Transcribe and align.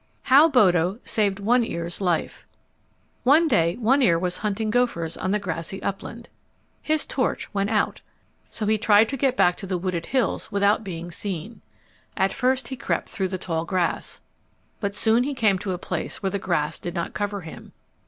How 0.23 0.49
Bodo 0.49 0.97
Saved 1.05 1.39
One 1.39 1.63
Ear's 1.63 2.01
Life 2.01 2.47
One 3.23 3.47
day 3.47 3.75
One 3.75 4.01
Ear 4.01 4.17
was 4.17 4.39
hunting 4.39 4.71
gophers 4.71 5.15
on 5.15 5.29
the 5.29 5.37
grassy 5.37 5.79
upland. 5.83 6.27
His 6.81 7.05
torch 7.05 7.53
went 7.53 7.69
out. 7.69 8.01
So 8.49 8.65
he 8.65 8.79
tried 8.79 9.09
to 9.09 9.15
get 9.17 9.37
back 9.37 9.55
to 9.57 9.67
the 9.67 9.77
wooded 9.77 10.07
hills 10.07 10.51
without 10.51 10.83
being 10.83 11.11
seen. 11.11 11.61
At 12.17 12.33
first 12.33 12.69
he 12.69 12.75
crept 12.75 13.09
through 13.09 13.27
the 13.27 13.37
tall 13.37 13.63
grass. 13.63 14.21
But 14.79 14.93
he 14.93 14.97
soon 14.97 15.35
came 15.35 15.59
to 15.59 15.71
a 15.71 15.77
place 15.77 16.23
where 16.23 16.31
the 16.31 16.39
grass 16.39 16.79
did 16.79 16.95
not 16.95 17.13
cover 17.13 17.41
him. 17.41 17.71